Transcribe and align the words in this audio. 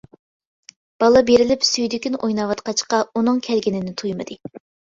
بالا 1.03 1.21
بېرىلىپ 1.27 1.67
سۈيدۈكىنى 1.71 2.21
ئويناۋاتقاچقا، 2.29 3.03
ئۇنىڭ 3.15 3.45
كەلگىنىنى 3.49 3.95
تۇيمىدى. 4.03 4.43